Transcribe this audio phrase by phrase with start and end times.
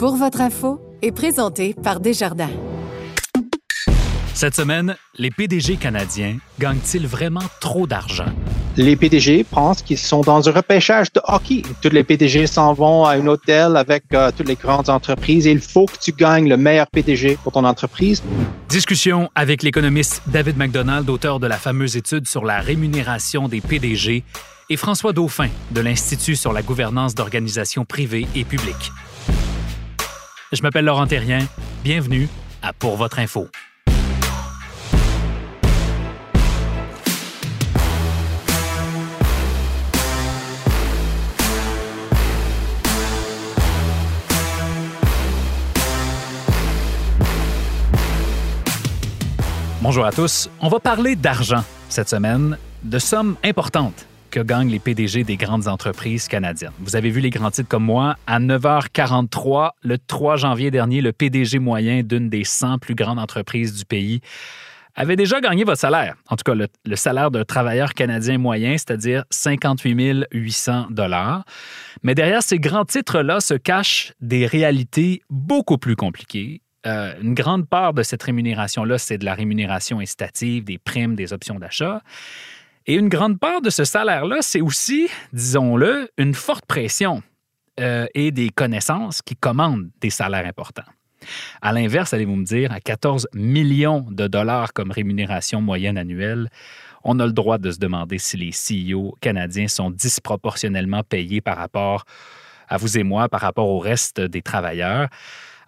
[0.00, 2.48] Pour votre info est présenté par Desjardins.
[4.32, 8.32] Cette semaine, les PDG canadiens gagnent-ils vraiment trop d'argent?
[8.78, 11.64] Les PDG pensent qu'ils sont dans un repêchage de hockey.
[11.82, 15.50] Tous les PDG s'en vont à un hôtel avec euh, toutes les grandes entreprises et
[15.50, 18.22] il faut que tu gagnes le meilleur PDG pour ton entreprise.
[18.70, 24.24] Discussion avec l'économiste David McDonald, auteur de la fameuse étude sur la rémunération des PDG,
[24.70, 28.92] et François Dauphin de l'Institut sur la gouvernance d'organisations privées et publiques.
[30.52, 31.46] Je m'appelle Laurent Terrien.
[31.84, 32.28] Bienvenue
[32.60, 33.48] à Pour votre info.
[49.80, 50.50] Bonjour à tous.
[50.60, 55.68] On va parler d'argent cette semaine, de sommes importantes que gagnent les PDG des grandes
[55.68, 56.72] entreprises canadiennes.
[56.78, 58.16] Vous avez vu les grands titres comme moi.
[58.26, 63.74] À 9h43, le 3 janvier dernier, le PDG moyen d'une des 100 plus grandes entreprises
[63.74, 64.20] du pays
[64.94, 66.16] avait déjà gagné votre salaire.
[66.28, 71.44] En tout cas, le, salaire d'un travailleur canadien moyen, c'est-à-dire 58 800 dollars.
[72.02, 77.68] Mais derrière ces grands titres-là se cachent des réalités beaucoup plus compliquées euh, une grande
[77.68, 82.00] part de cette rémunération-là, c'est de la rémunération incitative, des primes, des options d'achat.
[82.86, 87.22] Et une grande part de ce salaire-là, c'est aussi, disons-le, une forte pression
[87.78, 90.90] euh, et des connaissances qui commandent des salaires importants.
[91.60, 96.48] À l'inverse, allez-vous me dire, à 14 millions de dollars comme rémunération moyenne annuelle,
[97.04, 101.56] on a le droit de se demander si les CEO canadiens sont disproportionnellement payés par
[101.56, 102.04] rapport
[102.68, 105.08] à vous et moi, par rapport au reste des travailleurs.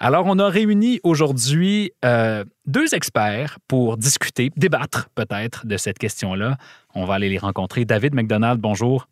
[0.05, 6.57] Alors, on a réuni aujourd'hui euh, deux experts pour discuter, débattre peut-être de cette question-là.
[6.97, 7.85] On va aller les rencontrer.
[7.85, 9.07] David McDonald, bonjour.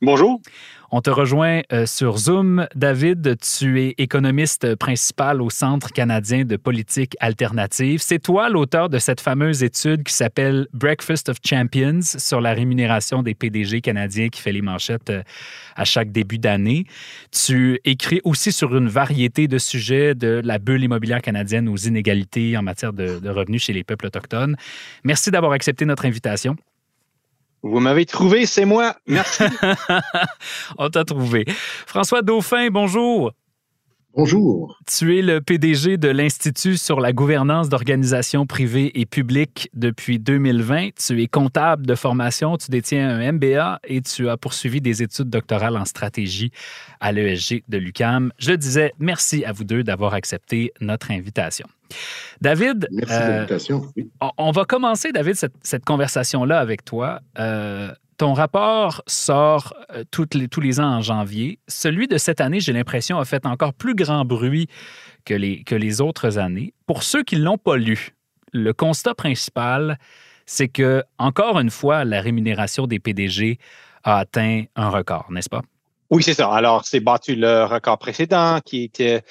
[0.00, 0.40] Bonjour.
[0.92, 2.68] On te rejoint euh, sur Zoom.
[2.76, 8.00] David, tu es économiste principal au Centre canadien de politique alternative.
[8.00, 13.24] C'est toi l'auteur de cette fameuse étude qui s'appelle Breakfast of Champions sur la rémunération
[13.24, 15.22] des PDG canadiens qui fait les manchettes euh,
[15.74, 16.84] à chaque début d'année.
[17.32, 22.56] Tu écris aussi sur une variété de sujets de la bulle immobilière canadienne aux inégalités
[22.56, 24.56] en matière de, de revenus chez les peuples autochtones.
[25.02, 26.56] Merci d'avoir accepté notre invitation.
[27.62, 28.94] Vous m'avez trouvé, c'est moi.
[29.06, 29.44] Merci.
[30.78, 31.44] On t'a trouvé.
[31.86, 33.32] François Dauphin, bonjour.
[34.14, 34.76] Bonjour.
[34.86, 40.88] Tu es le PDG de l'Institut sur la gouvernance d'organisations privées et publiques depuis 2020.
[40.96, 45.30] Tu es comptable de formation, tu détiens un MBA et tu as poursuivi des études
[45.30, 46.50] doctorales en stratégie
[47.00, 48.32] à l'ESG de l'UCAM.
[48.38, 51.68] Je disais merci à vous deux d'avoir accepté notre invitation.
[52.40, 53.82] David, Merci de l'invitation.
[53.96, 54.10] Oui.
[54.36, 57.20] on, va commencer, David, cette, cette conversation-là avec toi.
[57.38, 61.58] Euh, ton rapport sort euh, toutes les- tous les ans en janvier.
[61.68, 64.66] Celui de cette année, j'ai l'impression, a fait encore plus grand bruit
[65.24, 66.74] que les, que les autres années.
[66.86, 68.10] Pour ceux qui ne l'ont pas lu,
[68.52, 69.98] le constat principal,
[70.46, 73.58] c'est que, encore une fois, la rémunération des PDG
[74.02, 75.62] a atteint un record, n'est-ce pas?
[76.10, 76.50] Oui, c'est ça.
[76.50, 79.22] Alors, c'est battu le record précédent qui était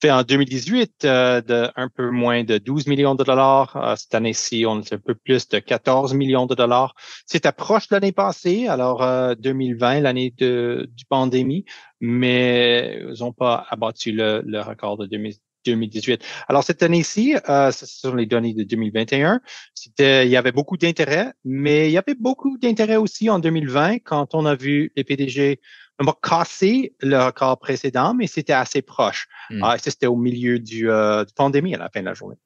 [0.00, 3.76] fait en 2018 euh, de un peu moins de 12 millions de dollars.
[3.76, 6.94] Euh, cette année-ci, on est un peu plus de 14 millions de dollars.
[7.26, 11.64] C'est proche de l'année passée, alors euh, 2020, l'année de, du pandémie,
[12.00, 15.34] mais ils n'ont pas abattu le, le record de 2000
[15.64, 16.24] 2018.
[16.48, 19.40] Alors, cette année-ci, euh, ce sont les données de 2021.
[19.74, 23.98] C'était, il y avait beaucoup d'intérêt, mais il y avait beaucoup d'intérêt aussi en 2020
[23.98, 25.60] quand on a vu les PDG
[26.00, 29.28] on va casser le record précédent, mais c'était assez proche.
[29.50, 29.62] Mm.
[29.62, 32.36] Ah, c'était au milieu du, euh, du pandémie à la fin de la journée.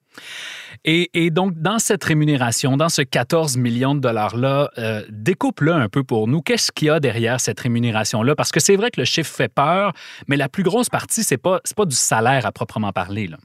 [0.84, 5.88] Et, et donc, dans cette rémunération, dans ce 14 millions de dollars-là, euh, découpe-le un
[5.88, 6.42] peu pour nous.
[6.42, 8.34] Qu'est-ce qu'il y a derrière cette rémunération-là?
[8.34, 9.92] Parce que c'est vrai que le chiffre fait peur,
[10.28, 13.28] mais la plus grosse partie, c'est pas, c'est pas du salaire à proprement parler.
[13.28, 13.38] Là.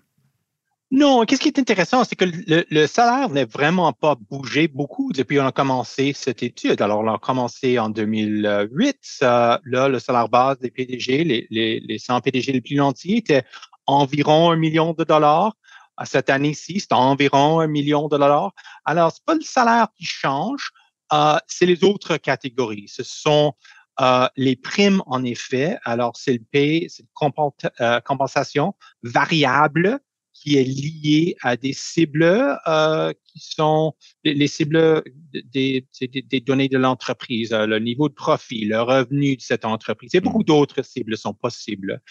[0.91, 5.37] Non, qu'est-ce qui est intéressant, c'est que le, salaire n'a vraiment pas bougé beaucoup depuis
[5.37, 6.81] qu'on a commencé cette étude.
[6.81, 8.97] Alors, on a commencé en 2008.
[9.01, 13.17] Ça, là, le salaire base des PDG, les, les, les 100 PDG les plus nantis
[13.17, 13.43] était
[13.85, 15.53] environ un million de dollars.
[16.05, 18.53] Cette année-ci, c'est environ un million de dollars.
[18.85, 20.71] Alors, c'est pas le salaire qui change,
[21.13, 22.87] euh, c'est les autres catégories.
[22.87, 23.53] Ce sont
[24.01, 25.77] euh, les primes, en effet.
[25.83, 27.31] Alors, c'est le pay, c'est une
[27.81, 29.99] euh, compensation variable
[30.41, 33.93] qui est lié à des cibles euh, qui sont
[34.23, 35.03] les, les cibles
[35.33, 39.65] des, des, des données de l'entreprise, euh, le niveau de profit, le revenu de cette
[39.65, 40.15] entreprise.
[40.15, 42.01] Et beaucoup d'autres cibles sont possibles.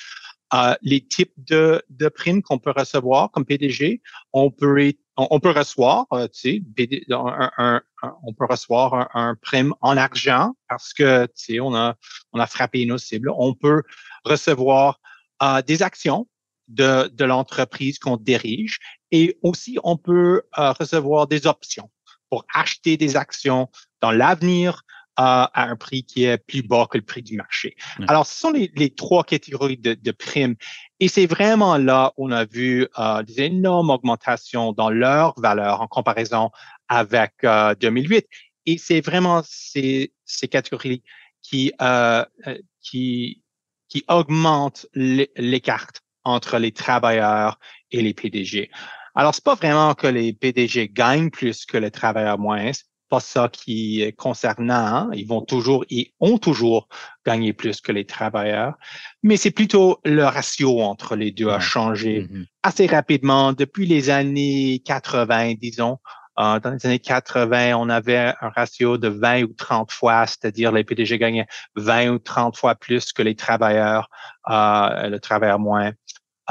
[0.54, 4.02] Euh, les types de, de primes qu'on peut recevoir comme PDG,
[4.32, 7.82] on peut on, on peut recevoir, euh, tu sais, un, un,
[8.22, 11.96] on peut recevoir un, un, prime en argent parce que tu sais, on a
[12.32, 13.30] on a frappé nos cibles.
[13.36, 13.82] On peut
[14.24, 15.00] recevoir
[15.42, 16.26] euh, des actions
[16.68, 18.78] de, de l'entreprise qu'on dirige.
[19.10, 21.90] Et aussi, on peut euh, recevoir des options
[22.30, 23.68] pour acheter des actions
[24.00, 24.82] dans l'avenir
[25.20, 27.74] à un prix qui est plus bas que le prix du marché.
[28.06, 30.54] Alors, ce sont les, les trois catégories de, de, primes.
[31.00, 35.80] Et c'est vraiment là où on a vu euh, des énormes augmentations dans leur valeur
[35.80, 36.50] en comparaison
[36.86, 38.26] avec euh, 2008.
[38.66, 41.02] Et c'est vraiment ces, ces catégories
[41.42, 43.42] qui, euh, euh qui,
[43.88, 47.58] qui augmentent les, cartes entre les travailleurs
[47.90, 48.70] et les PDG.
[49.14, 52.70] Alors, c'est pas vraiment que les PDG gagnent plus que les travailleurs moins,
[53.08, 54.74] pas ça qui est concernant.
[54.74, 55.10] Hein.
[55.14, 56.88] Ils vont toujours, ils ont toujours
[57.26, 58.74] gagné plus que les travailleurs,
[59.22, 62.46] mais c'est plutôt le ratio entre les deux a changé mm-hmm.
[62.62, 65.98] assez rapidement depuis les années 80, disons.
[66.38, 70.72] Euh, dans les années 80, on avait un ratio de 20 ou 30 fois, c'est-à-dire
[70.72, 71.46] les PDG gagnaient
[71.76, 74.08] 20 ou 30 fois plus que les travailleurs,
[74.48, 75.92] euh, le travailleur moins.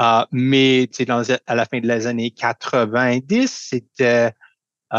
[0.00, 4.32] Euh, mais dans, à la fin des années 90, c'était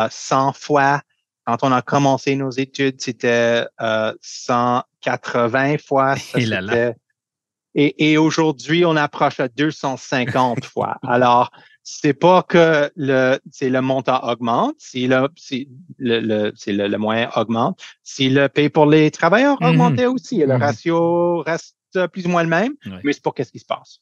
[0.10, 1.02] 100 fois
[1.50, 6.14] quand on a commencé nos études, c'était euh, 180 fois.
[7.76, 10.98] et, et aujourd'hui, on approche à 250 fois.
[11.08, 11.50] Alors,
[11.92, 16.98] c'est pas que le, c'est le montant augmente, si le, si le, le, c'est le,
[17.00, 19.70] moyen augmente, si le paye pour les travailleurs mm-hmm.
[19.70, 20.60] augmentait aussi, le mm-hmm.
[20.60, 21.76] ratio reste
[22.14, 24.02] plus ou moins le même, mais c'est pas qu'est-ce qui se passe.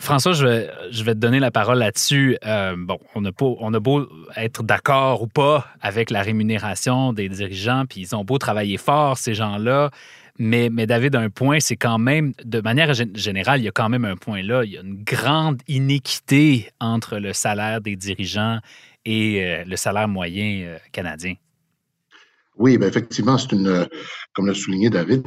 [0.00, 2.36] François, je vais, je vais te donner la parole là-dessus.
[2.44, 7.12] Euh, bon, on a, beau, on a beau être d'accord ou pas avec la rémunération
[7.12, 9.90] des dirigeants, puis ils ont beau travailler fort, ces gens-là,
[10.38, 14.04] mais, David, un point, c'est quand même, de manière générale, il y a quand même
[14.04, 18.58] un point là, il y a une grande iniquité entre le salaire des dirigeants
[19.04, 21.34] et euh, le salaire moyen euh, canadien.
[22.56, 23.88] Oui, ben effectivement, c'est une,
[24.34, 25.24] comme l'a souligné David,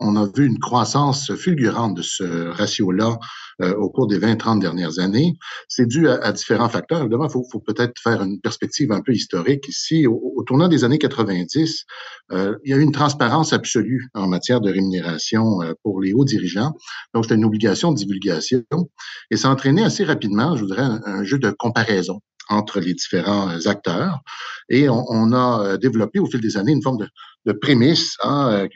[0.00, 3.18] on, a vu une croissance fulgurante de ce ratio-là
[3.60, 5.34] euh, au cours des 20-30 dernières années.
[5.68, 7.00] C'est dû à, différents facteurs.
[7.00, 10.06] Évidemment, il faut, peut-être faire une perspective un peu historique ici.
[10.06, 11.84] Au, tournant des années 90,
[12.32, 16.12] euh, il y a eu une transparence absolue en matière de rémunération euh, pour les
[16.12, 16.72] hauts dirigeants.
[17.14, 18.62] Donc, c'était une obligation de divulgation
[19.30, 23.66] et ça a entraîné assez rapidement, je voudrais, un jeu de comparaison entre les différents
[23.66, 24.20] acteurs.
[24.68, 26.98] Et on, a développé au fil des années une forme
[27.46, 28.16] de, prémisse.
[28.22, 28.66] Hein,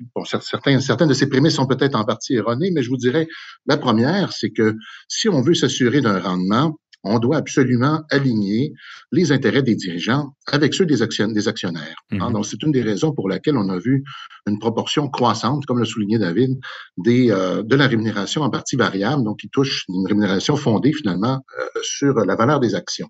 [0.40, 3.28] certains, certaines de ces prémices sont peut-être en partie erronées, mais je vous dirais,
[3.66, 4.65] la première, c'est que
[5.08, 6.76] si on veut s'assurer d'un rendement,
[7.06, 8.72] on doit absolument aligner
[9.12, 11.96] les intérêts des dirigeants avec ceux des, actionnaires.
[12.12, 12.28] Hein.
[12.28, 12.32] Mhm.
[12.32, 14.04] Donc, c'est une des raisons pour laquelle on a vu
[14.46, 16.58] une proportion croissante, comme l'a souligné David,
[16.96, 21.44] des, euh, de la rémunération en partie variable, donc qui touche une rémunération fondée finalement
[21.58, 23.08] euh, sur la valeur des actions.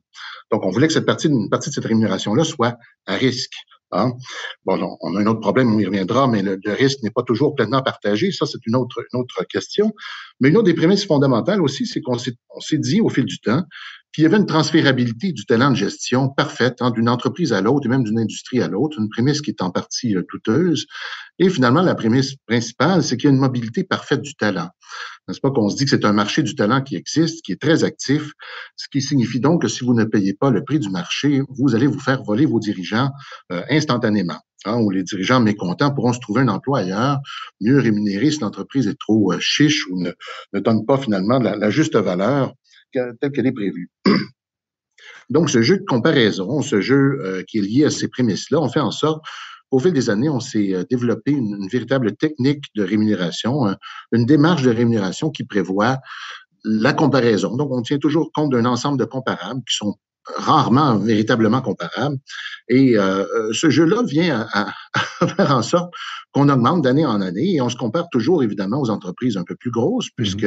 [0.51, 2.77] Donc, on voulait que cette partie, une partie de cette rémunération-là soit
[3.07, 3.55] à risque.
[3.93, 4.13] Hein?
[4.65, 7.55] Bon, on a un autre problème, on y reviendra, mais le, risque n'est pas toujours
[7.55, 8.33] pleinement partagé.
[8.33, 9.93] Ça, c'est une autre, autre question.
[10.41, 13.63] Mais une autre des prémices fondamentales aussi, c'est qu'on s'est dit au fil du temps
[14.13, 17.87] qu'il y avait une transférabilité du talent de gestion parfaite hein, d'une entreprise à l'autre
[17.87, 20.87] et même d'une industrie à l'autre, une prémisse qui est en partie euh, douteuse.
[21.39, 24.71] Et finalement, la prémisse principale, c'est qu'il y a une mobilité parfaite du talent.
[25.29, 27.61] N'est-ce pas qu'on se dit que c'est un marché du talent qui existe, qui est
[27.61, 28.33] très actif,
[28.77, 31.75] ce qui signifie donc que si vous ne payez pas le prix du marché, vous
[31.75, 33.11] allez vous faire voler vos dirigeants
[33.53, 34.41] euh, instantanément.
[34.65, 37.21] Hein, où les dirigeants mécontents pourront se trouver un emploi ailleurs,
[37.61, 41.95] mieux rémunéré si l'entreprise est trop euh, chiche ou ne donne pas finalement la, juste
[41.95, 42.53] valeur
[42.93, 43.91] telle qu'elle est prévue.
[45.31, 48.69] Donc, ce jeu de comparaison, ce jeu euh, qui est lié à ces prémices-là, on
[48.69, 49.25] fait en sorte
[49.71, 53.77] au fil des années, on s'est euh, développé une, véritable technique de rémunération,
[54.13, 55.99] une démarche de rémunération qui prévoit
[56.65, 57.57] la comparaison.
[57.57, 59.97] Donc, on tient toujours compte d'un ensemble de comparables qui sont
[60.35, 62.17] rarement véritablement comparables.
[62.69, 64.73] Et euh, euh, ce jeu-là vient à,
[65.37, 65.95] faire en sorte
[66.33, 69.55] qu'on augmente d'année en année et on se compare toujours évidemment aux entreprises un peu
[69.55, 70.47] plus grosses, mmh puisque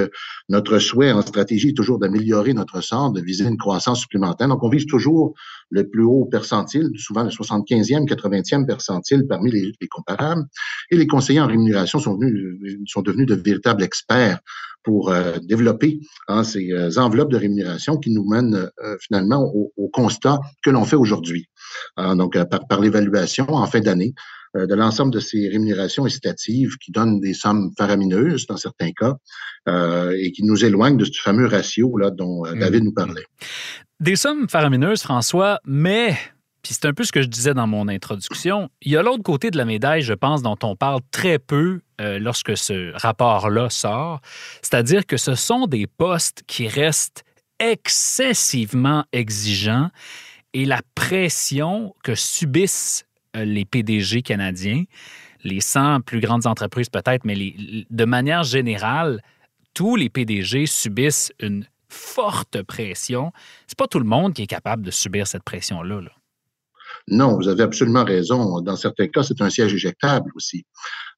[0.49, 4.47] notre souhait en stratégie est toujours d'améliorer notre sort, de viser une croissance supplémentaire.
[4.47, 5.33] Donc, on vise toujours
[5.69, 10.43] le plus haut percentile, souvent le 75e, 80e percentile parmi les, les comparables.
[10.91, 14.39] Et les conseillers en rémunération sont, venus, sont devenus de véritables experts
[14.83, 19.68] pour euh, développer hein, ces euh, enveloppes de rémunération qui nous mènent euh, finalement au,
[19.77, 21.47] au, constat que l'on fait aujourd'hui.
[21.97, 24.13] Hein, donc, par, par l'évaluation en fin d'année
[24.55, 29.13] de l'ensemble de ces rémunérations incitatives qui donnent des sommes faramineuses dans certains cas
[29.67, 32.57] et qui nous éloignent de ce fameux ratio là dont mmh.
[32.57, 33.25] David nous parlait.
[33.99, 36.17] Des sommes faramineuses, François, mais
[36.61, 38.69] puis c'est un peu ce que je disais dans mon introduction.
[38.81, 41.79] Il y a l'autre côté de la médaille, je pense, dont on parle très peu
[42.01, 44.19] euh, lorsque ce rapport-là sort.
[44.61, 47.23] C'est-à-dire que ce sont des postes qui restent
[47.59, 49.89] excessivement exigeants
[50.53, 54.83] et la pression que subissent euh, les PDG canadiens,
[55.43, 57.35] les 100 plus grandes entreprises peut-être, mais
[57.89, 59.21] de manière générale,
[59.73, 63.31] tous les PDG subissent une forte pression.
[63.67, 66.01] C'est pas tout le monde qui est capable de subir cette pression-là.
[66.01, 66.11] là.
[67.11, 68.61] Non, vous avez absolument raison.
[68.61, 70.65] Dans certains cas, c'est un siège éjectable aussi.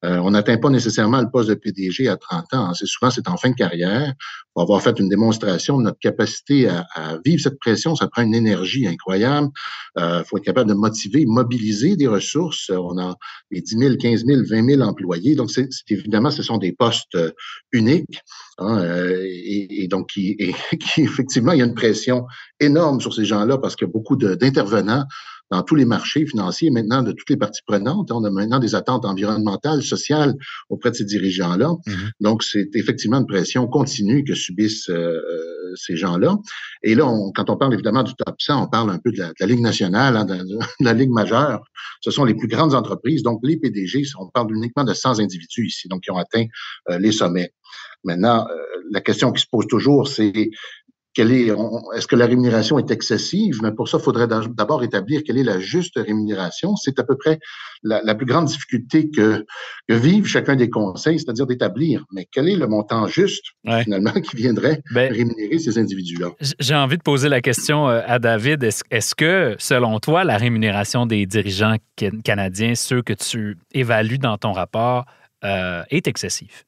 [0.03, 2.73] Euh, on n'atteint pas nécessairement le poste de PDG à 30 ans.
[2.73, 4.13] C'est souvent c'est en fin de carrière.
[4.53, 8.33] Pour avoir fait une démonstration de notre capacité à, vivre cette pression, ça prend une
[8.33, 9.49] énergie incroyable.
[9.97, 12.69] Il euh, faut être capable de motiver, mobiliser des ressources.
[12.69, 13.15] On a
[13.51, 15.35] les 10 000, 15 000, 20 000 employés.
[15.35, 17.31] Donc, c'est évidemment, ce sont des postes euh,
[17.71, 18.21] uniques.
[18.57, 18.83] Hein,
[19.23, 22.25] et, et, donc, qui, et, qui, effectivement, il y a une pression
[22.59, 25.05] énorme sur ces gens-là parce qu'il y a beaucoup d'intervenants
[25.51, 28.11] dans tous les marchés financiers, maintenant de toutes les parties prenantes.
[28.11, 30.33] On a maintenant des attentes environnementales, sociales
[30.69, 31.67] auprès de ces dirigeants-là.
[31.67, 32.09] Mm-hmm.
[32.21, 36.37] Donc, c'est effectivement une pression continue que subissent euh, euh, ces gens-là.
[36.83, 37.05] Et là,
[37.35, 40.15] quand on parle évidemment du top 100, on parle un peu de la, Ligue nationale,
[40.15, 40.37] hein, de,
[40.79, 41.61] la Ligue majeure.
[41.99, 43.21] Ce sont les plus grandes entreprises.
[43.21, 46.45] Donc, les PDG, on parle uniquement de 100 individus ici, donc qui ont atteint
[46.89, 47.53] euh, les sommets.
[48.03, 48.47] Maintenant,
[48.89, 50.49] la question qui se pose toujours, c'est
[51.17, 51.51] est,
[51.95, 53.59] est-ce que la rémunération est excessive?
[53.61, 56.75] Mais pour ça, il faudrait d'abord établir quelle est la juste rémunération.
[56.75, 57.39] C'est à peu près
[57.83, 59.45] la, plus grande difficulté que,
[59.87, 63.45] que vivent chacun des conseils, c'est-à-dire d'établir, mais quel est le montant juste,
[63.83, 66.29] finalement, qui viendrait ben, rémunérer ces individus-là?
[66.59, 68.63] J'ai envie de poser la question euh, à David.
[68.63, 71.75] Est-ce que, selon toi, la rémunération des dirigeants
[72.23, 75.05] canadiens, ceux que tu évalues dans ton rapport,
[75.43, 76.63] euh, est excessive?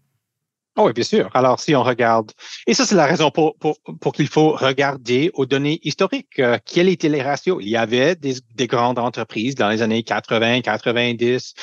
[0.75, 1.29] Oh oui, bien sûr.
[1.35, 2.31] Alors, si on regarde,
[2.65, 6.39] et ça, c'est la raison pour, pour, pour qu'il faut regarder aux données historiques.
[6.39, 7.59] Euh, quels étaient les ratios?
[7.61, 11.53] Il y avait des, des, grandes entreprises dans les années 80, 90,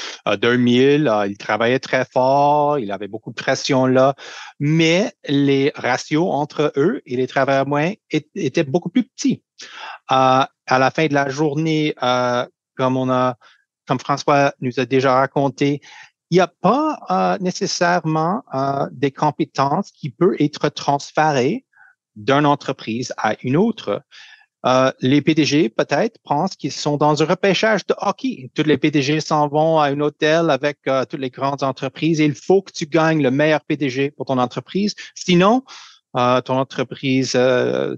[0.41, 1.13] 2000.
[1.29, 2.79] ils travaillaient très fort.
[2.79, 4.15] Il y avait beaucoup de pression là.
[4.61, 9.43] Mais les ratios entre eux et les travailleurs moyens étaient beaucoup plus petits.
[10.13, 13.37] Euh, à la fin de la journée, euh, comme on a,
[13.87, 15.81] comme François nous a déjà raconté,
[16.31, 21.65] il n'y a pas euh, nécessairement euh, des compétences qui peuvent être transférées
[22.15, 24.03] d'une entreprise à une autre.
[24.65, 28.51] Euh, les PDG, peut-être, pensent qu'ils sont dans un repêchage de hockey.
[28.55, 32.63] Tous les PDG s'en vont à un hôtel avec toutes les grandes entreprises il faut
[32.63, 34.95] que tu gagnes le meilleur PDG pour ton entreprise.
[35.15, 35.65] Sinon,
[36.13, 37.31] ton entreprise,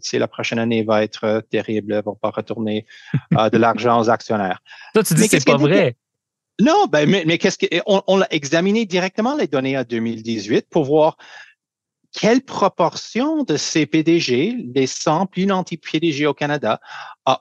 [0.02, 2.86] c'est la prochaine année va être terrible, va pas retourner
[3.32, 4.60] de l'argent aux actionnaires.
[4.94, 5.96] Toi, tu dis que c'est pas vrai.
[6.62, 10.84] Non, ben, mais, qu'est-ce que on, on, a examiné directement les données à 2018 pour
[10.84, 11.16] voir
[12.12, 16.80] quelle proportion de ces PDG, les 100 plus nantis PDG au Canada,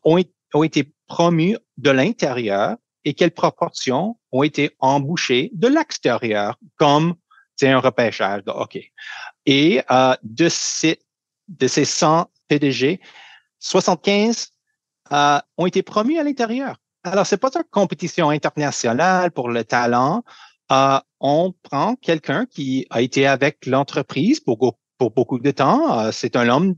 [0.03, 0.23] ont,
[0.55, 7.13] ont été promus de l'intérieur et quelle proportion ont été embauchés de l'extérieur, comme
[7.55, 8.91] c'est un repêchage hockey.
[9.45, 10.97] Et euh, de ces
[11.47, 12.99] de ces 100 PDG,
[13.59, 14.49] 75
[15.11, 16.77] euh, ont été promus à l'intérieur.
[17.03, 20.23] Alors, c'est pas une compétition internationale pour le talent.
[20.71, 25.99] Euh, on prend quelqu'un qui a été avec l'entreprise pour, beaucoup de temps.
[25.99, 26.75] Euh, c'est un homme,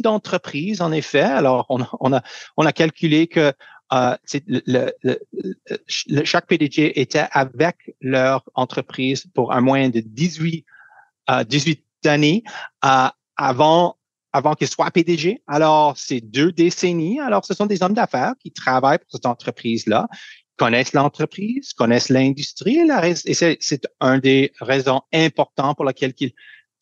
[0.00, 1.22] d'entreprise, en effet.
[1.22, 1.82] Alors, on,
[2.12, 2.22] a,
[2.58, 3.52] on a calculé que
[3.92, 10.66] euh, le, le, chaque PDG était avec leur entreprise pour un moyen de 18,
[11.46, 12.44] 18 années
[13.36, 13.95] avant
[14.36, 15.42] avant qu'il soit PDG.
[15.46, 17.18] Alors, c'est deux décennies.
[17.20, 20.08] Alors, ce sont des hommes d'affaires qui travaillent pour cette entreprise-là,
[20.56, 22.78] connaissent l'entreprise, connaissent l'industrie.
[23.24, 26.32] Et c'est un des raisons importantes pour lesquelles qu'ils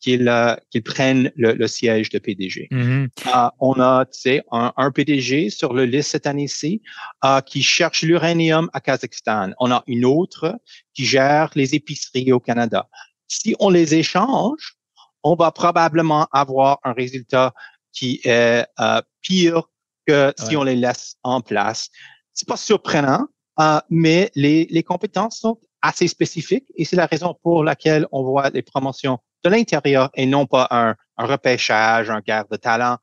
[0.01, 2.67] qu'ils euh, prennent le, siège de PDG.
[2.69, 3.09] Mm-hmm.
[3.25, 6.83] Euh, on a, tu sais, un, un, PDG sur le liste cette année-ci
[7.23, 9.53] euh, qui cherche l'uranium à Kazakhstan.
[9.59, 10.59] On a une autre
[10.93, 12.87] qui gère les épiceries au Canada.
[13.27, 14.77] Si on les échange,
[15.25, 17.51] on va probablement avoir un résultat
[17.91, 19.63] qui est euh, pire
[20.05, 21.89] que si on les laisse en place.
[22.31, 23.25] C'est pas surprenant,
[23.59, 28.23] euh, mais les, les compétences sont assez spécifiques et c'est la raison pour laquelle on
[28.23, 32.97] voit les promotions de l'intérieur et non pas un, un repêchage, un guerre de talent.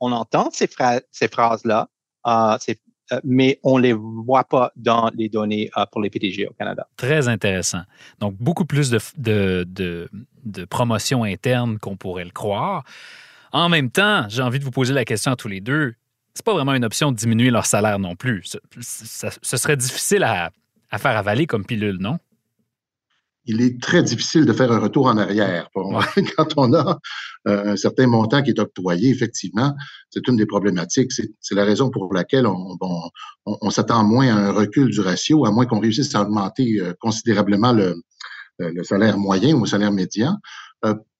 [0.00, 0.68] On entend ces,
[1.10, 1.88] ces phrases-là,
[2.26, 2.74] euh, euh,
[3.24, 6.88] mais on ne les voit pas dans les données euh, pour les PDG au Canada.
[6.96, 7.82] Très intéressant.
[8.20, 10.08] Donc, beaucoup plus de, de,
[10.44, 12.84] de, promotion interne qu'on pourrait le croire.
[13.52, 15.94] En même temps, j'ai envie de vous poser la question à tous les deux.
[16.34, 18.56] C'est pas vraiment une option de diminuer leur salaire non plus.
[18.80, 20.50] Ce, ce serait difficile à,
[20.90, 22.18] à faire avaler comme pilule, non?
[23.46, 25.68] Il est très difficile de faire un retour en arrière.
[26.36, 26.98] Quand on a
[27.48, 29.74] euh, un certain montant qui est octroyé, effectivement,
[30.10, 31.12] c'est une des problématiques.
[31.12, 32.76] C'est la raison pour laquelle on,
[33.46, 36.92] on, s'attend moins à un recul du ratio, à moins qu'on réussisse à augmenter euh,
[37.00, 37.94] considérablement le,
[38.60, 40.36] euh, le, salaire moyen ou le salaire médian.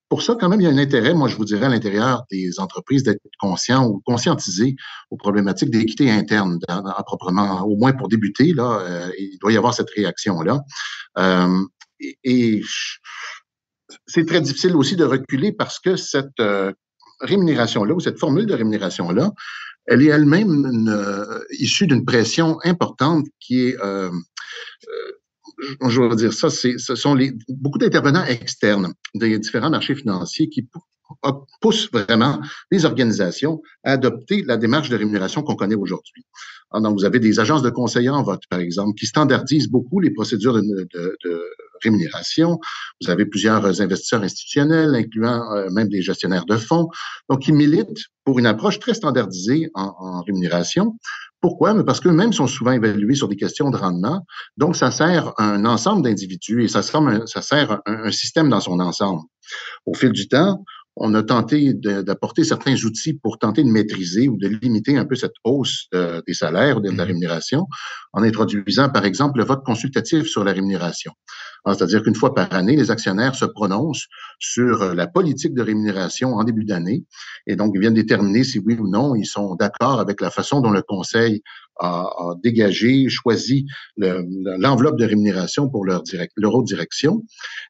[0.08, 2.24] pour ça, quand même, il y a un intérêt, moi, je vous dirais, à l'intérieur
[2.30, 4.76] des entreprises d'être conscients ou conscientisés
[5.10, 9.74] aux problématiques d'équité interne, à, proprement, au moins pour débuter, là, il doit y avoir
[9.74, 10.60] cette réaction-là
[12.00, 12.62] et,
[14.06, 16.72] c'est très difficile aussi de reculer parce que cette, euh,
[17.20, 19.32] rémunération-là, ou cette formule de rémunération-là,
[19.86, 24.10] elle est elle-même euh, issue d'une pression importante qui est, euh,
[25.88, 27.16] je veux dire ça, ce sont
[27.48, 30.68] beaucoup d'intervenants externes des différents marchés financiers qui
[31.60, 36.26] poussent vraiment les organisations à adopter la démarche de rémunération qu'on connaît aujourd'hui.
[36.74, 40.10] Donc, vous avez des agences de conseillers en vote, par exemple, qui standardisent beaucoup les
[40.10, 40.88] procédures de,
[41.82, 42.58] rémunération.
[43.02, 46.88] Vous avez plusieurs investisseurs institutionnels, incluant euh, même des gestionnaires de fonds,
[47.28, 50.96] donc qui militent pour une approche très standardisée en, rémunération.
[51.42, 51.84] Pourquoi?
[51.84, 54.24] Parce qu'eux-mêmes sont souvent évalués sur des questions de rendement.
[54.56, 58.80] Donc, ça sert un ensemble d'individus et ça, ça sert un, un système dans son
[58.80, 59.20] ensemble.
[59.84, 60.64] Au fil du temps,
[60.96, 65.14] on a tenté d'apporter certains outils pour tenter de maîtriser ou de limiter un peu
[65.14, 67.66] cette hausse des salaires ou de la mmh rémunération
[68.12, 71.12] en introduisant, par exemple, le vote consultatif sur la rémunération.
[71.66, 74.06] C'est-à-dire qu'une fois par année, les actionnaires se prononcent
[74.38, 77.04] sur la politique de rémunération en début d'année
[77.46, 80.60] et donc ils viennent déterminer si oui ou non ils sont d'accord avec la façon
[80.60, 81.42] dont le conseil
[81.78, 83.66] a, dégagé, choisi
[83.96, 87.22] l'enveloppe de rémunération pour leur, direct, leur autre direction.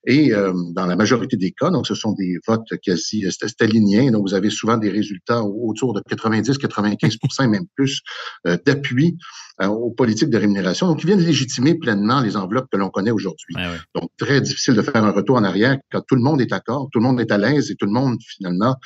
[0.06, 4.28] Et euh, dans la majorité des cas, donc ce sont des votes quasi staliniens, donc
[4.28, 8.00] vous avez souvent des résultats autour de 90-95 et même plus
[8.46, 9.16] euh, d'appui
[9.62, 13.10] euh, aux politiques de rémunération, donc ils viennent légitimer pleinement les enveloppes que l'on connaît
[13.10, 13.54] aujourd'hui.
[13.94, 16.88] Donc très difficile de faire un retour en arrière quand tout le monde est d'accord,
[16.92, 18.76] tout le monde est à l'aise et tout le monde finalement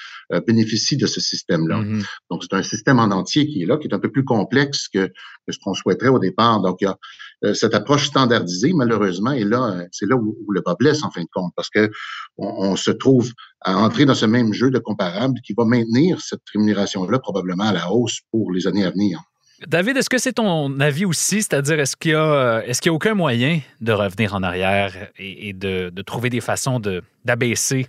[0.46, 1.80] bénéficie de ce système-là.
[1.80, 2.04] Mm-hmm.
[2.30, 4.88] Donc c'est un système en entier qui est là, qui est un peu plus complexe
[4.88, 5.10] que
[5.46, 6.60] que ce qu'on souhaiterait au départ.
[6.60, 6.96] Donc, il y a
[7.44, 11.10] euh, cette approche standardisée, malheureusement, et là, euh, c'est là où, le bas blesse, en
[11.10, 11.90] fin de compte, parce que
[12.36, 16.42] on, se trouve à entrer dans ce même jeu de comparables qui va maintenir cette
[16.52, 19.20] rémunération-là probablement à la hausse pour les années à venir.
[19.66, 21.42] David, est-ce que c'est ton avis aussi?
[21.42, 24.42] C'est-à-dire, est-ce qu'il y a, euh, est-ce qu'il y a aucun moyen de revenir en
[24.42, 26.80] arrière et, de, trouver des façons
[27.24, 27.86] d'abaisser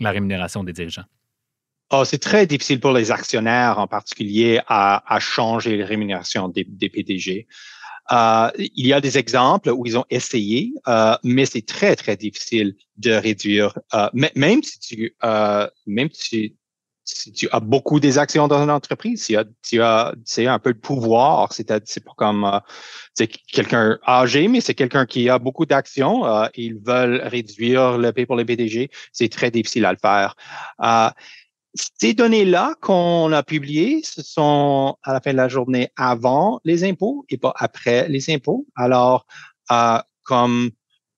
[0.00, 1.04] la rémunération des dirigeants?
[1.90, 7.46] Oh, c'est très difficile pour les actionnaires en particulier à, changer les rémunérations des, PDG.
[8.10, 12.16] Euh, il y a des exemples où ils ont essayé, euh, mais c'est très, très
[12.16, 13.78] difficile de réduire,
[14.14, 15.14] même si tu,
[15.86, 16.56] même si,
[17.04, 20.58] si, tu as beaucoup des actions dans une entreprise, si tu as, tu as un
[20.58, 22.58] peu de pouvoir, c'est c'est pas comme euh,
[23.14, 28.12] c'est quelqu'un âgé, mais c'est quelqu'un qui a beaucoup d'actions, euh, ils veulent réduire le
[28.12, 30.34] paie pour les PDG, c'est très difficile à le faire.
[31.74, 36.84] Ces données-là qu'on a publiées, ce sont à la fin de la journée avant les
[36.84, 38.66] impôts et pas après les impôts.
[38.76, 39.26] Alors,
[39.70, 40.70] euh, comme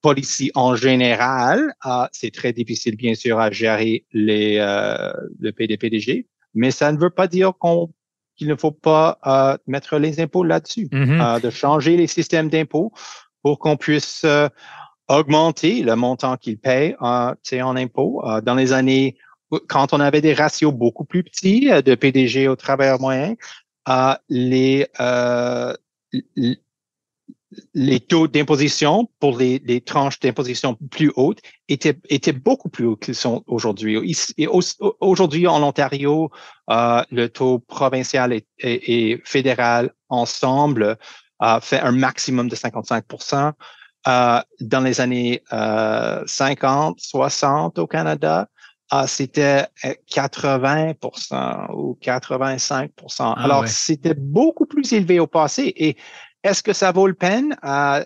[0.06, 6.26] policy en général, euh, c'est très difficile, bien sûr, à gérer les, euh, le PDPDG,
[6.54, 7.90] mais ça ne veut pas dire qu'on
[8.36, 12.92] qu'il ne faut pas euh, mettre les impôts là-dessus, euh, de changer les systèmes d'impôts
[13.42, 14.48] pour qu'on puisse euh,
[15.08, 18.22] augmenter le montant qu'ils payent en impôts.
[18.42, 19.16] dans les années
[19.68, 23.34] quand on avait des ratios beaucoup plus petits euh, de PDG au travailleur moyen,
[23.88, 25.74] euh, les, euh,
[27.74, 32.96] les taux d'imposition pour les, les tranches d'imposition plus hautes étaient, étaient beaucoup plus hauts
[32.96, 34.16] qu'ils sont aujourd'hui.
[35.00, 36.30] Aujourd'hui, en Ontario,
[36.70, 40.96] euh, le taux provincial et, et, fédéral ensemble
[41.42, 43.52] euh, fait un maximum de 55%
[44.06, 48.48] euh, Dans les années 50, 60 au Canada,
[49.06, 49.66] c'était
[50.10, 55.72] 80% euh, ou 85 ah, Alors, c'était beaucoup plus élevé au passé.
[55.76, 55.96] Et
[56.44, 58.04] est-ce que ça vaut le peine à,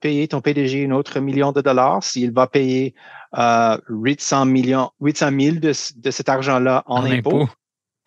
[0.00, 2.94] payer ton PDG une autre million de dollars s'il va payer
[3.36, 7.48] euh, 800 millions, 800 000 de, de cet argent-là en, impôts?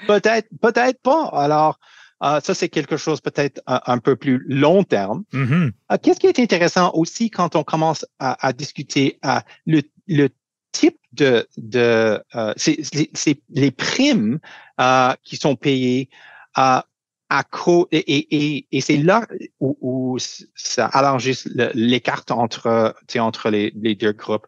[0.07, 1.25] Peut-être, peut-être pas.
[1.33, 1.79] Alors,
[2.23, 5.23] euh, ça, c'est quelque chose peut-être un, peu plus long terme.
[5.33, 5.71] Mm-hmm.
[5.91, 9.19] Euh, qu'est-ce qui est intéressant aussi quand on commence à, discuter
[9.65, 10.29] le, le
[10.71, 14.39] type de, de euh, c'est les primes
[14.79, 16.09] euh, qui sont payées
[17.91, 19.25] et, et, et c'est là
[19.59, 20.17] où, où
[20.55, 21.29] ça allonge
[21.73, 24.47] l'écart entre entre les, les deux groupes.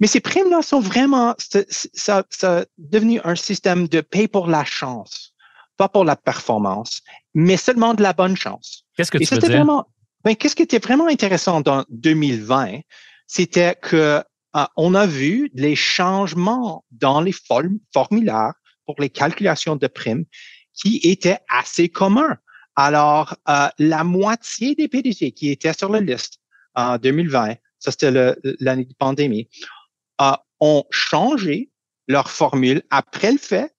[0.00, 5.34] Mais ces primes-là sont vraiment, ça, ça devenu un système de paye pour la chance,
[5.76, 8.84] pas pour la performance, mais seulement de la bonne chance.
[8.96, 9.50] Qu'est-ce que tu veux dire?
[9.50, 9.86] Vraiment,
[10.24, 12.80] ben, qu'est-ce qui était vraiment intéressant dans 2020,
[13.26, 14.22] c'était que
[14.56, 17.34] euh, on a vu les changements dans les
[17.92, 18.54] formulaires
[18.86, 20.24] pour les calculations de primes
[20.74, 22.36] qui étaient assez communs.
[22.76, 26.40] Alors, euh, la moitié des PDG qui étaient sur la liste
[26.74, 28.10] en 2020, ça c'était
[28.60, 29.48] l'année de pandémie,
[30.20, 31.70] euh, ont changé
[32.08, 33.74] leur formule après le fait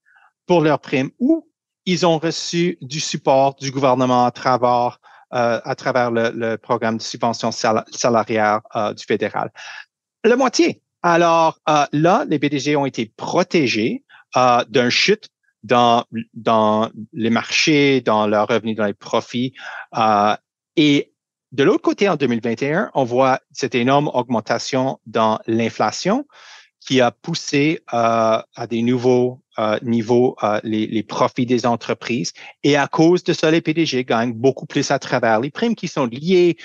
[0.47, 1.49] pour leurs primes ou
[1.86, 7.51] ils ont reçu du support du gouvernement à travers, à travers le, programme de subvention
[7.51, 8.62] salariale
[8.95, 9.51] du fédéral
[10.25, 10.81] la moitié.
[11.03, 14.03] Alors euh, là, les PDG ont été protégés
[14.67, 15.29] d'un chute
[15.65, 16.06] dans,
[17.13, 19.54] les marchés, dans leurs revenus, dans les profits.
[20.75, 21.12] et
[21.51, 26.25] de l'autre côté, en 2021, on voit cette énorme augmentation dans l'inflation
[26.82, 32.34] qui a poussé euh, à des nouveaux euh, niveaux euh, les, les, profits des entreprises.
[32.63, 35.88] Et à cause de ça, les PDG gagnent beaucoup plus à travers les primes qui
[35.88, 36.58] sont liées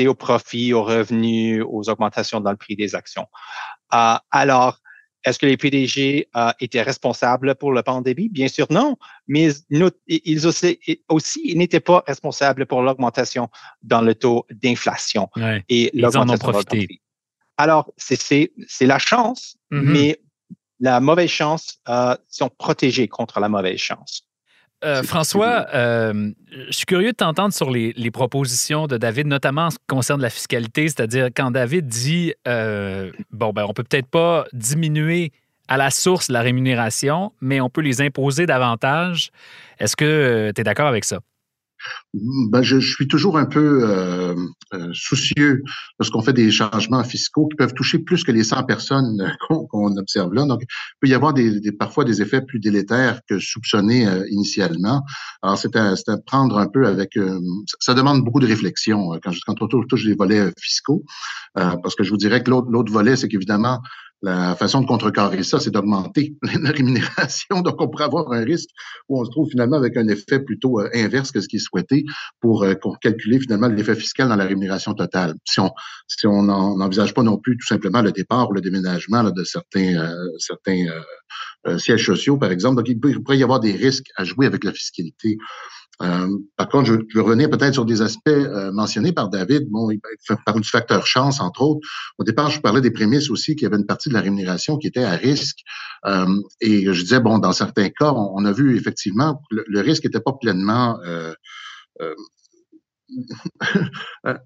[0.00, 3.26] aux profits, aux revenus, aux augmentations dans le prix des actions.
[3.90, 4.80] alors,
[5.24, 6.28] est-ce que les PDG
[6.60, 8.28] étaient responsables pour la pandémie?
[8.28, 8.96] Bien sûr, non.
[9.28, 9.48] Mais
[10.06, 10.78] ils aussi,
[11.08, 13.48] aussi n'étaient pas responsables pour l'augmentation
[13.82, 15.28] dans le taux d'inflation.
[15.68, 17.00] et ils en ont profité.
[17.56, 19.82] Alors, c'est la chance, mm-hmm.
[19.82, 20.20] mais
[20.80, 24.26] la mauvaise chance, euh, sont protégés contre la mauvaise chance.
[24.84, 26.30] Euh, François, euh,
[26.68, 30.22] je suis curieux de t'entendre sur les, propositions de David, notamment en ce qui concerne
[30.22, 35.32] la fiscalité, c'est-à-dire quand David dit bon, ben, on peut peut-être pas diminuer
[35.68, 39.30] à la source la rémunération, mais on peut les imposer davantage.
[39.78, 41.20] Est-ce que tu es d'accord avec ça?
[42.14, 44.34] Ben, je, je, suis toujours un peu euh,
[44.74, 45.62] euh, soucieux
[45.98, 49.32] lorsqu'on fait des changements fiscaux qui peuvent toucher plus que les 100 personnes
[49.70, 50.44] qu'on observe là.
[50.46, 54.24] Donc, il peut y avoir des, des, parfois des effets plus délétères que soupçonnés euh,
[54.30, 55.02] initialement.
[55.42, 57.18] Alors, c'est à, à, prendre un peu avec...
[57.80, 61.04] ça demande beaucoup de réflexion quand, quand on touche les volets fiscaux,
[61.54, 63.80] parce que je vous dirais que l'autre volet, c'est qu'évidemment,
[64.22, 67.62] la façon de contrecarrer ça, c'est d'augmenter la rémunération.
[67.62, 68.68] Donc, on pourrait avoir un risque
[69.08, 71.60] où on se trouve finalement avec un effet plutôt euh, inverse que ce qui est
[71.60, 72.04] souhaité
[72.40, 75.34] pour, euh, calculer finalement l'effet fiscal dans la rémunération totale.
[75.44, 75.70] Si on
[76.06, 79.96] si on n'envisage pas non plus tout simplement le départ ou le déménagement de certains
[79.96, 80.86] euh, certains
[81.78, 82.76] sièges sociaux, par exemple.
[82.76, 85.38] Donc, il pourrait y avoir des risques à jouer avec la fiscalité.
[86.02, 89.68] Euh, par contre, je, je veux revenir peut-être sur des aspects euh, mentionnés par David.
[89.70, 89.88] Bon,
[90.46, 91.86] parle du facteur chance, entre autres.
[92.18, 94.78] Au départ, je parlais des prémices aussi, qu'il y avait une partie de la rémunération
[94.78, 95.58] qui était à risque.
[96.06, 96.26] Euh,
[96.60, 100.20] et je disais, bon, dans certains cas, on, a vu effectivement le, le risque n'était
[100.20, 100.98] pas pleinement
[102.00, 102.14] Euh,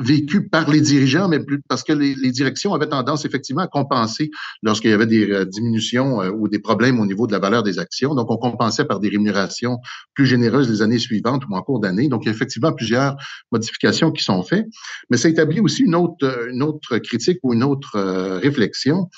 [0.00, 4.30] vécu par les dirigeants, mais plus parce que les, directions avaient tendance effectivement à compenser
[4.62, 7.62] lorsqu'il y avait des euh, diminutions euh, ou des problèmes au niveau de la valeur
[7.62, 8.14] des actions.
[8.14, 9.78] Donc, on compensait par des rémunérations
[10.14, 12.08] plus généreuses les années suivantes ou en cours d'année.
[12.08, 13.16] Donc, il y a effectivement plusieurs
[13.50, 14.66] modifications qui sont faites.
[15.10, 17.98] Mais ça établit aussi une autre, une autre critique ou une autre
[18.40, 19.08] réflexion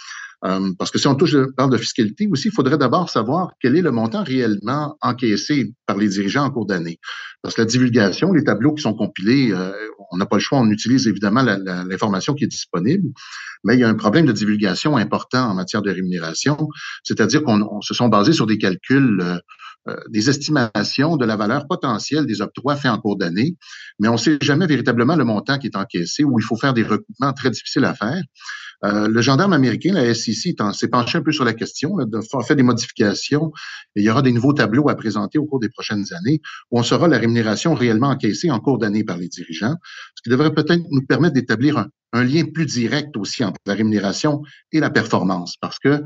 [0.47, 3.77] euh, parce que si on touche, parle de fiscalité aussi, il faudrait d'abord savoir quel
[3.77, 6.99] est le montant réellement encaissé par les dirigeants en cours d'année.
[7.43, 9.73] Parce que la divulgation, les tableaux qui sont compilés, euh,
[10.11, 13.09] on n'a pas le choix, on utilise évidemment l'information qui est disponible,
[13.65, 16.69] mais il y a un problème de divulgation important en matière de rémunération,
[17.03, 19.41] c'est-à-dire qu'on se sont basés sur des calculs
[19.87, 23.55] euh, des estimations de la valeur potentielle des octrois faits en cours d'année,
[23.99, 26.73] mais on ne sait jamais véritablement le montant qui est encaissé ou il faut faire
[26.73, 28.23] des recoupements très difficiles à faire.
[28.85, 32.57] Euh, le gendarme américain, la SEC, s'est penché un peu sur la question, a fait
[32.57, 33.53] des modifications
[33.97, 36.79] et il y aura des nouveaux tableaux à présenter au cours des prochaines années où
[36.79, 39.77] on saura la rémunération réellement encaissée en cours d'année par les dirigeants,
[40.17, 41.89] ce qui devrait peut-être nous permettre d'établir un,
[42.25, 45.57] lien plus direct aussi entre la rémunération et la performance.
[45.61, 46.03] Parce que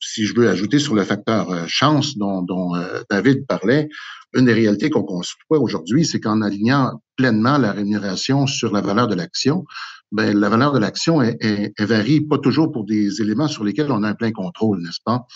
[0.00, 3.88] si je veux ajouter sur le facteur euh, chance dont, euh, David parlait,
[4.34, 9.06] une des réalités qu'on conçoit aujourd'hui, c'est qu'en alignant pleinement la rémunération sur la valeur
[9.06, 9.64] de l'action,
[10.12, 14.02] ben, la valeur de l'action elle, varie pas toujours pour des éléments sur lesquels on
[14.02, 15.26] a un plein contrôle, n'est-ce pas?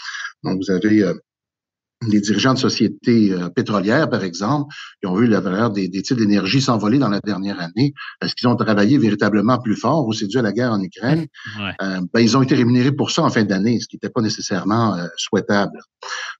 [0.44, 1.14] Donc, vous avez euh,
[2.06, 6.02] les dirigeants de sociétés euh, pétrolières, par exemple, qui ont vu la valeur des, des
[6.02, 7.94] titres d'énergie s'envoler dans la dernière année.
[8.22, 11.26] Est-ce qu'ils ont travaillé véritablement plus fort ou c'est dû à la guerre en Ukraine?
[11.58, 14.20] Euh, ben, ils ont été rémunérés pour ça en fin d'année, ce qui n'était pas
[14.20, 15.78] nécessairement souhaitable.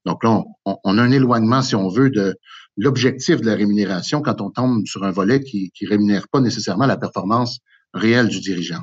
[0.05, 2.37] Donc là, on, on, a un éloignement, si on veut, de
[2.77, 6.87] l'objectif de la rémunération quand on tombe sur un volet qui ne rémunère pas nécessairement
[6.87, 7.61] la performance
[7.97, 8.83] réel du dirigeant.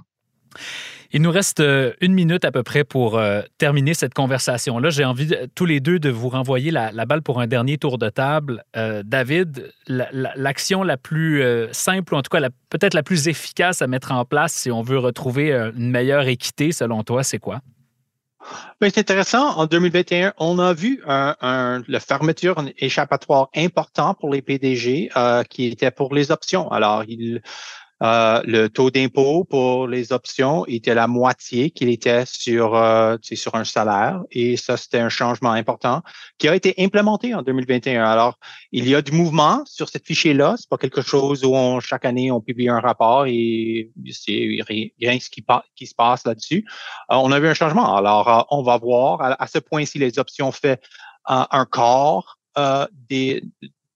[1.16, 4.90] Il nous reste euh, une minute à peu près pour euh, terminer cette conversation-là.
[4.90, 8.10] J'ai envie tous les deux de vous renvoyer la, balle pour un dernier tour de
[8.10, 8.64] table.
[8.76, 13.88] Euh, David, l'action la, plus simple, ou en tout cas peut-être la plus efficace à
[13.88, 17.60] mettre en place si on veut retrouver une meilleure équité, selon toi, c'est quoi?
[18.82, 19.56] Ben, c'est intéressant.
[19.56, 25.12] En 2021, on a vu un, un, la fermeture échappatoire important pour les PDG
[25.50, 26.72] qui était pour les options.
[26.72, 27.42] Alors, il
[28.02, 33.56] euh, le taux d'impôt pour les options était la moitié qu'il était sur, euh, sur
[33.56, 34.22] un salaire.
[34.32, 36.02] Et ça, c'était un changement important
[36.38, 38.04] qui a été implémenté en 2021.
[38.04, 38.38] Alors,
[38.72, 40.56] il y a du mouvement sur cette fichier-là.
[40.58, 45.20] C'est pas quelque chose où on, chaque année, on publie un rapport et c'est rien
[45.20, 46.66] ce qui, qui se passe là-dessus.
[47.12, 47.96] Euh, on a vu un changement.
[47.96, 50.82] Alors, on va voir à, ce point si les options fait
[51.26, 52.38] un corps
[53.10, 53.44] des,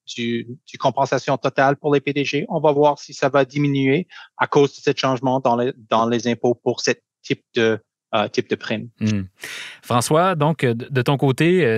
[0.07, 2.45] du, du, compensation totale pour les PDG.
[2.49, 6.07] On va voir si ça va diminuer à cause de ce changement dans les, dans
[6.07, 6.91] les impôts pour ce
[7.21, 7.79] type de
[8.31, 8.89] type de prime.
[8.99, 9.23] Hmm.
[9.83, 11.77] François, donc, de ton côté,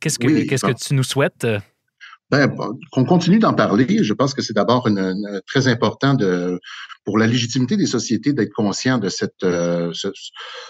[0.00, 1.46] qu'est-ce que, qu'est-ce que tu nous souhaites?
[2.30, 2.48] Ben,
[2.92, 4.04] qu'on continue d'en parler.
[4.04, 4.88] Je pense que c'est d'abord
[5.46, 6.60] très important de,
[7.04, 9.44] pour la légitimité des sociétés d'être conscient de cette,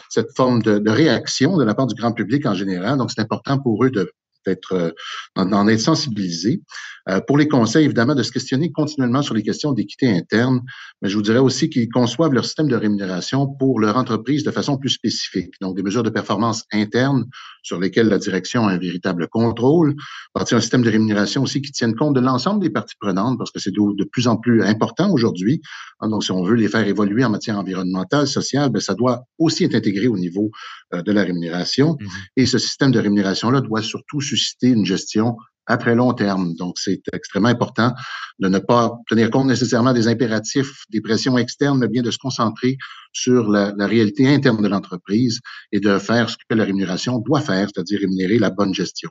[0.08, 2.96] cette forme de, de, réaction de la part du grand public en général.
[2.98, 4.10] Donc, c'est important pour eux de
[4.46, 4.90] d'être euh,
[5.37, 6.62] d'en être sensibilisé.
[7.09, 10.61] Euh, pour les conseils, évidemment, de se questionner continuellement sur les questions d'équité interne,
[11.00, 14.50] mais je vous dirais aussi qu'ils conçoivent leur système de rémunération pour leur entreprise de
[14.50, 15.55] façon plus spécifique.
[15.61, 17.24] Donc, des mesures de performance interne
[17.62, 19.94] sur lesquelles la direction a un véritable contrôle,
[20.33, 23.50] partir un système de rémunération aussi qui tienne compte de l'ensemble des parties prenantes, parce
[23.50, 25.62] que c'est de, plus en plus important aujourd'hui.
[26.00, 29.24] Hein, donc, si on veut les faire évoluer en matière environnementale, sociale, bien, ça doit
[29.38, 30.50] aussi être intégré au niveau
[30.94, 31.94] euh, de la rémunération.
[31.94, 32.09] Mm-hmm.
[32.37, 36.55] Et ce système de rémunération-là doit surtout susciter une gestion à très long terme.
[36.57, 37.93] Donc, c'est extrêmement important
[38.40, 42.19] de ne pas tenir compte nécessairement des impératifs, des pressions externes, mais bien de se
[42.19, 42.77] concentrer
[43.12, 45.40] sur la, réalité interne de l'entreprise
[45.73, 49.11] et de faire ce que la rémunération doit faire, c'est-à-dire rémunérer la bonne gestion.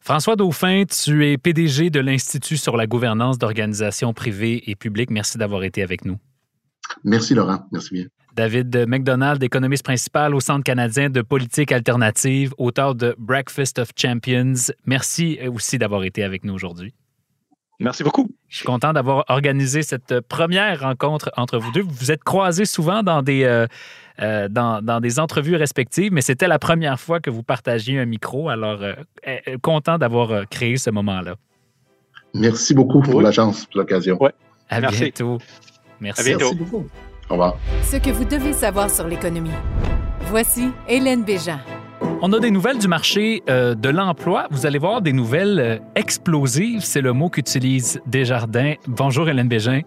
[0.00, 5.10] François Dauphin, tu es PDG de l'Institut sur la gouvernance d'organisations privées et publiques.
[5.10, 6.18] Merci d'avoir été avec nous.
[7.04, 7.60] Merci Laurent.
[7.70, 8.06] Merci bien.
[8.34, 14.72] David McDonald, économiste principal au Centre canadien de politique alternative, auteur de Breakfast of Champions.
[14.86, 16.94] Merci aussi d'avoir été avec nous aujourd'hui.
[17.82, 18.30] Merci beaucoup.
[18.48, 21.82] Je suis content d'avoir organisé cette première rencontre entre vous deux.
[21.82, 23.66] Vous vous êtes croisés souvent dans des, euh,
[24.20, 28.48] euh, dans, des entrevues respectives, mais c'était la première fois que vous partagiez un micro.
[28.48, 28.94] Alors, euh,
[29.62, 31.34] content d'avoir créé ce moment-là.
[32.34, 34.16] Merci beaucoup pour la chance, pour l'occasion.
[34.22, 34.32] Ouais.
[34.70, 35.38] À bientôt.
[36.00, 36.20] Merci.
[36.20, 36.54] À bientôt.
[36.54, 36.86] Merci beaucoup.
[37.32, 37.56] Au revoir.
[37.82, 39.56] Ce que vous devez savoir sur l'économie.
[40.26, 41.60] Voici Hélène Béjean.
[42.20, 44.48] On a des nouvelles du marché euh, de l'emploi.
[44.50, 46.82] Vous allez voir des nouvelles euh, explosives.
[46.82, 48.74] C'est le mot qu'utilise Desjardins.
[48.86, 49.80] Bonjour Hélène Bégin.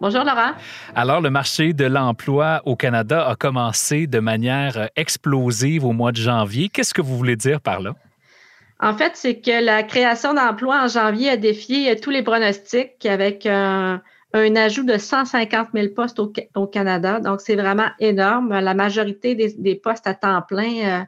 [0.00, 0.50] Bonjour Laurent.
[0.96, 6.10] Alors, le marché de l'emploi au Canada a commencé de manière euh, explosive au mois
[6.10, 6.70] de janvier.
[6.70, 7.92] Qu'est-ce que vous voulez dire par là?
[8.80, 13.46] En fait, c'est que la création d'emplois en janvier a défié tous les pronostics avec
[13.46, 14.02] un
[14.34, 17.20] un ajout de 150 000 postes au, Canada.
[17.20, 18.48] Donc, c'est vraiment énorme.
[18.58, 21.04] La majorité des, postes à temps plein euh,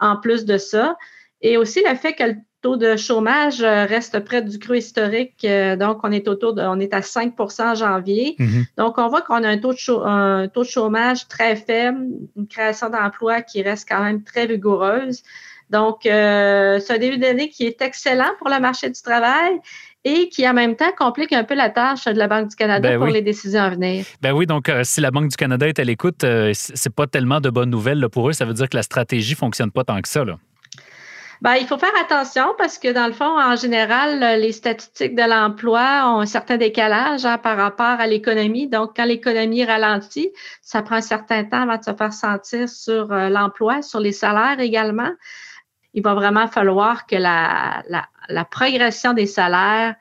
[0.00, 0.96] en plus de ça.
[1.40, 5.44] Et aussi le fait que le taux de chômage euh, reste près du creux historique.
[5.44, 8.34] Euh, donc, on est autour de, on est à 5% en janvier.
[8.40, 8.64] Mm-hmm.
[8.76, 12.06] Donc, on voit qu'on a un taux, de un taux de chômage très faible,
[12.36, 15.22] une création d'emplois qui reste quand même très vigoureuse.
[15.70, 16.10] Donc, c'est
[16.90, 19.60] un début d'année qui est excellent pour le marché du travail
[20.04, 22.90] et qui en même temps complique un peu la tâche de la Banque du Canada
[22.90, 24.04] ben pour les décisions à venir.
[24.20, 27.06] Ben oui, donc euh, si la Banque du Canada est à l'écoute, euh, c'est pas
[27.06, 28.32] tellement de bonnes nouvelles pour eux.
[28.32, 30.24] Ça veut dire que la stratégie fonctionne pas tant que ça.
[30.24, 30.36] Là.
[31.44, 35.28] Ben, il faut faire attention parce que dans le fond, en général, les statistiques de
[35.28, 38.68] l'emploi ont un certain décalage hein, par rapport à l'économie.
[38.68, 40.30] Donc, quand l'économie ralentit,
[40.62, 44.12] ça prend un certain temps avant de se faire sentir sur euh, l'emploi, sur les
[44.12, 45.10] salaires également.
[45.94, 49.94] Il va vraiment falloir que la, la la progression des salaires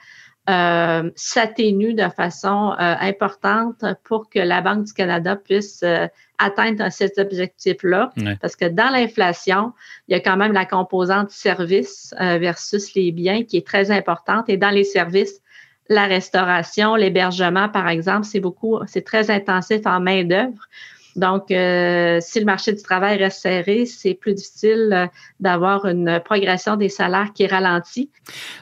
[0.50, 6.92] euh, s'atténue de façon euh, importante pour que la Banque du Canada puisse euh, atteindre
[6.92, 8.12] cet objectif-là.
[8.42, 9.72] Parce que dans l'inflation,
[10.08, 14.50] il y a quand même la composante services versus les biens qui est très importante.
[14.50, 15.40] Et dans les services,
[15.88, 20.68] la restauration, l'hébergement, par exemple, c'est beaucoup, c'est très intensif en main-d'œuvre.
[21.16, 25.08] Donc, euh, si le marché du travail reste serré, c'est plus difficile euh,
[25.40, 28.10] d'avoir une progression des salaires qui ralentit.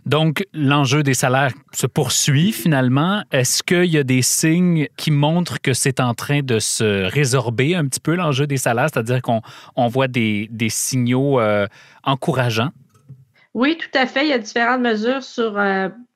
[0.05, 3.23] Donc, l'enjeu des salaires se poursuit finalement.
[3.31, 7.75] Est-ce qu'il y a des signes qui montrent que c'est en train de se résorber
[7.75, 11.67] un petit peu l'enjeu des salaires, c'est-à-dire qu'on voit des, signaux euh,
[12.03, 12.71] encourageants?
[13.53, 14.25] Oui, tout à fait.
[14.25, 15.57] Il y a différentes mesures sur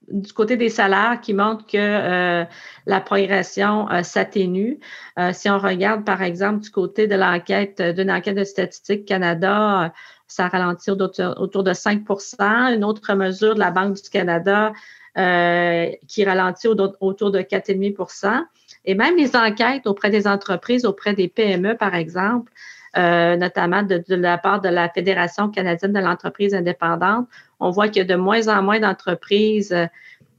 [0.10, 2.46] du côté des salaires qui montrent que euh,
[2.86, 4.80] la progression euh, s'atténue.
[5.20, 9.94] Euh, si on regarde, par exemple, du côté de l'enquête, d'une enquête de Statistique Canada,
[10.28, 14.74] ça ralentit autour de 5% Une autre mesure de la Banque du Canada
[15.16, 18.44] qui ralentit autour de 4,5%
[18.84, 22.52] Et même les enquêtes auprès des entreprises, auprès des PME, par exemple,
[22.96, 27.28] notamment de, de, la part de la Fédération canadienne de l'entreprise indépendante,
[27.60, 29.86] on voit qu'il y a de moins en moins d'entreprises euh,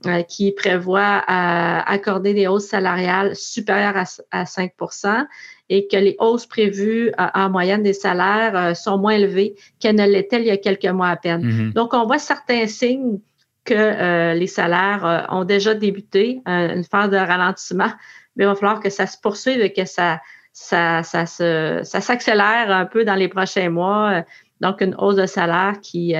[0.05, 5.25] euh, qui prévoient euh, accorder des hausses salariales supérieures à, 5%
[5.69, 10.39] et que les hausses prévues en moyenne des salaires sont moins élevées qu'elles ne l'étaient
[10.39, 11.43] il y a quelques mois à peine.
[11.43, 11.73] Mm-hmm.
[11.73, 13.19] Donc, on voit certains signes
[13.65, 17.91] que les salaires ont déjà débuté, une phase de ralentissement,
[18.37, 20.21] mais il va falloir que ça se poursuive et que ça,
[20.59, 24.23] ça, ça, ça s'accélère un peu dans les prochains mois.
[24.59, 26.15] Donc, une hausse de salaire qui,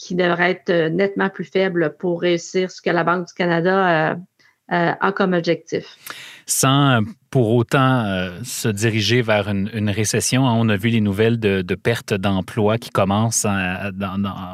[0.00, 4.12] qui devrait être euh, nettement plus faible pour réussir ce que la Banque du Canada
[4.12, 4.14] euh,
[4.68, 5.84] a comme objectif
[6.46, 10.44] sans pour autant euh, se diriger vers une, récession.
[10.44, 13.46] On a vu les nouvelles de, pertes d'emplois qui commencent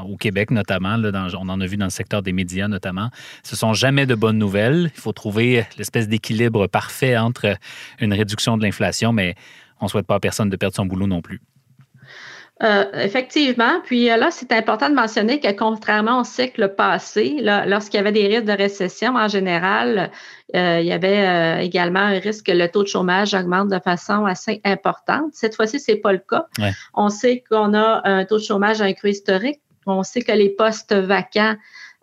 [0.06, 0.96] au Québec notamment.
[0.98, 3.10] on en a vu dans le secteur des médias notamment.
[3.42, 4.90] Ce sont jamais de bonnes nouvelles.
[4.94, 7.56] Il faut trouver l'espèce d'équilibre parfait entre
[8.00, 9.34] une réduction de l'inflation, mais
[9.80, 11.40] on ne souhaite pas à personne de perdre son boulot non plus.
[12.62, 13.83] Euh, effectivement.
[13.85, 18.12] Puis euh, là, c'est important de mentionner que contrairement au cycle passé, lorsqu'il y avait
[18.12, 20.11] des risques de récession en général,
[20.55, 24.25] euh, il y avait également un risque que le taux de chômage augmente de façon
[24.25, 25.33] assez importante.
[25.35, 26.47] Cette fois-ci, c'est pas le cas.
[26.95, 29.61] On sait qu'on a un taux de chômage à un cru historique.
[29.85, 31.57] On sait que les postes vacants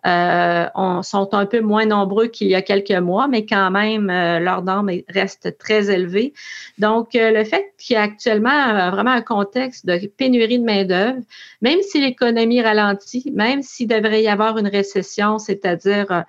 [0.06, 4.10] euh, on, sont un peu moins nombreux qu'il y a quelques mois, mais quand même,
[4.10, 6.34] euh, leur norme reste très élevée.
[6.78, 11.20] Donc, euh, le fait qu'il y a actuellement vraiment un contexte de pénurie de main-d'œuvre,
[11.62, 16.24] même si l'économie ralentit, même s'il devrait y avoir une récession, c'est-à-dire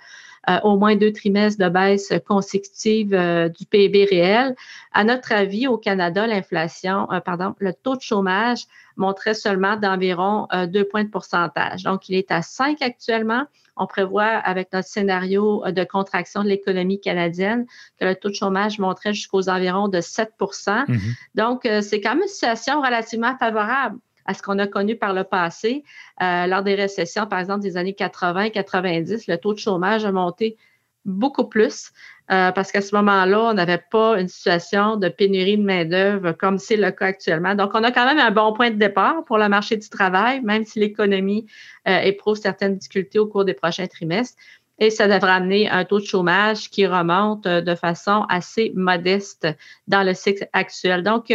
[0.63, 4.55] au moins deux trimestres de baisse consécutive du PIB réel.
[4.93, 8.65] À notre avis, au Canada, l'inflation, pardon, le taux de chômage
[8.97, 11.84] montrait seulement d'environ deux points de pourcentage.
[11.84, 13.45] Donc, il est à 5 actuellement.
[13.77, 17.65] On prévoit avec notre scénario de contraction de l'économie canadienne
[17.99, 20.99] que le taux de chômage monterait jusqu'aux environs de 7 mm-hmm.
[21.36, 25.14] Donc, euh, c'est quand même une situation relativement favorable à ce qu'on a connu par
[25.14, 25.84] le passé.
[26.22, 30.58] Euh, lors des récessions, par exemple, des années 80-90, le taux de chômage a monté
[31.06, 31.92] beaucoup plus.
[32.32, 36.58] Euh, parce qu'à ce moment-là, on n'avait pas une situation de pénurie de main-d'œuvre comme
[36.58, 37.54] c'est le cas actuellement.
[37.54, 40.42] Donc, on a quand même un bon point de départ pour le marché du travail,
[40.42, 41.46] même si l'économie
[41.88, 44.38] euh, éprouve certaines difficultés au cours des prochains trimestres.
[44.80, 49.48] Et ça devrait amener un taux de chômage qui remonte euh, de façon assez modeste
[49.88, 51.04] dans le cycle actuel.
[51.04, 51.32] Donc,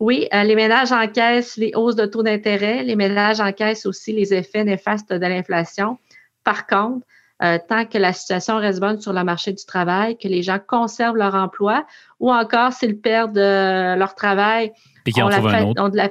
[0.00, 4.64] oui, les ménages encaissent les hausses de taux d'intérêt, les ménages encaissent aussi les effets
[4.64, 5.98] néfastes de l'inflation.
[6.42, 7.06] Par contre,
[7.42, 10.58] euh, tant que la situation reste bonne sur le marché du travail, que les gens
[10.64, 11.84] conservent leur emploi,
[12.20, 14.72] ou encore s'ils perdent euh, leur travail,
[15.06, 16.08] Et ont, la,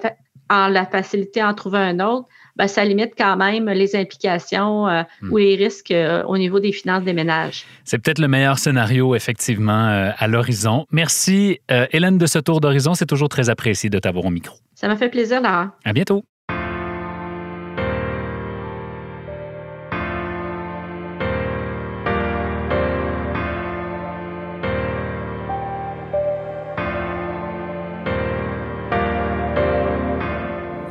[0.49, 4.87] en la facilité à en trouver un autre, ben, ça limite quand même les implications
[4.87, 5.31] euh, hmm.
[5.31, 5.93] ou les risques
[6.27, 7.65] au niveau des finances des ménages.
[7.83, 10.85] C'est peut-être le meilleur scénario, effectivement, à l'horizon.
[10.91, 12.93] Merci, Hélène, de ce tour d'horizon.
[12.93, 14.55] C'est toujours très apprécié de t'avoir au micro.
[14.75, 15.75] Ça m'a fait plaisir, Laura.
[15.83, 16.23] À bientôt.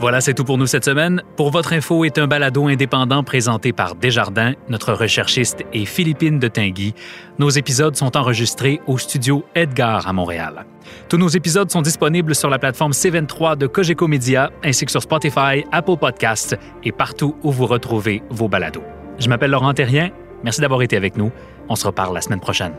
[0.03, 1.23] Voilà, c'est tout pour nous cette semaine.
[1.37, 4.55] Pour votre info est un balado indépendant présenté par Desjardins.
[4.69, 6.93] Notre recherchiste est Philippine de Tinguy.
[7.38, 10.67] Nos épisodes sont enregistrés au studio Edgar à Montréal.
[11.09, 15.03] Tous nos épisodes sont disponibles sur la plateforme C23 de Cogeco Media ainsi que sur
[15.03, 18.83] Spotify, Apple Podcasts et partout où vous retrouvez vos balados.
[19.21, 20.11] Je m'appelle Laurent Terrien.
[20.43, 21.31] Merci d'avoir été avec nous.
[21.69, 22.73] On se reparle la semaine prochaine.